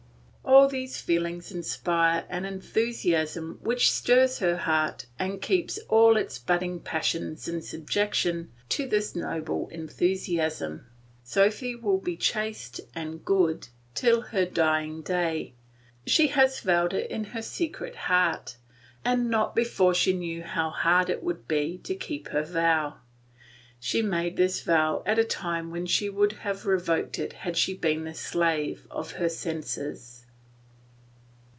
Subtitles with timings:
[0.43, 6.81] All these feelings inspire an enthusiasm which stirs her heart and keeps all its budding
[6.81, 10.85] passions in subjection to this noble enthusiasm.
[11.23, 15.53] Sophy will be chaste and good till her dying day;
[16.05, 18.57] she has vowed it in her secret heart,
[19.05, 22.97] and not before she knew how hard it would be to keep her vow;
[23.79, 27.73] she made this vow at a time when she would have revoked it had she
[27.73, 30.17] been the slave of her senses.